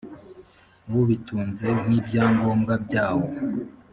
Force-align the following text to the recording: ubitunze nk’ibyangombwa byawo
ubitunze 0.99 1.67
nk’ibyangombwa 1.83 2.73
byawo 2.85 3.27